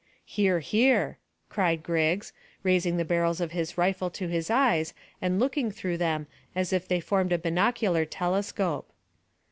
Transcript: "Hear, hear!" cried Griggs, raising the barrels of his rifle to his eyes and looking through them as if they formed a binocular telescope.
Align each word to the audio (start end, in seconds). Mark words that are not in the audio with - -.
"Hear, 0.25 0.61
hear!" 0.61 1.19
cried 1.47 1.83
Griggs, 1.83 2.33
raising 2.63 2.97
the 2.97 3.05
barrels 3.05 3.39
of 3.39 3.51
his 3.51 3.77
rifle 3.77 4.09
to 4.09 4.27
his 4.27 4.49
eyes 4.49 4.95
and 5.21 5.39
looking 5.39 5.69
through 5.69 5.97
them 5.99 6.25
as 6.55 6.73
if 6.73 6.87
they 6.87 6.99
formed 6.99 7.31
a 7.31 7.37
binocular 7.37 8.03
telescope. 8.03 8.91